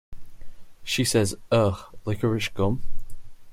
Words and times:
She 0.83 1.05
says, 1.05 1.35
Ugh 1.51 1.79
licorice 2.05 2.49
gum? 2.49 2.81